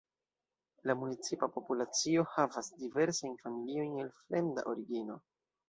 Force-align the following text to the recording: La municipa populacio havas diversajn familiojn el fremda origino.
La 0.91 0.95
municipa 1.01 1.49
populacio 1.57 2.25
havas 2.37 2.71
diversajn 2.81 3.39
familiojn 3.45 3.95
el 4.07 4.13
fremda 4.25 4.69
origino. 4.77 5.23